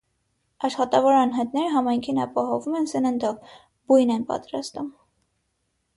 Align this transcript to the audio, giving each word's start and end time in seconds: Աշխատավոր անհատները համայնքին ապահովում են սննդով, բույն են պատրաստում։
Աշխատավոր 0.67 1.17
անհատները 1.17 1.73
համայնքին 1.75 2.21
ապահովում 2.25 2.79
են 2.81 2.89
սննդով, 2.95 3.55
բույն 3.91 4.15
են 4.19 4.29
պատրաստում։ 4.33 4.89